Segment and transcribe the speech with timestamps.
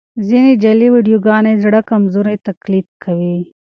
[0.27, 3.37] ځینې جعلي ویډیوګانې زړو کمرې تقلید کوي.